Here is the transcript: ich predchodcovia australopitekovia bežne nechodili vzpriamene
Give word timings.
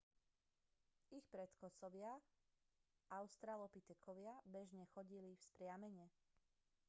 ich 1.17 1.23
predchodcovia 1.33 2.09
australopitekovia 3.19 4.33
bežne 4.53 4.77
nechodili 4.81 5.31
vzpriamene 5.37 6.05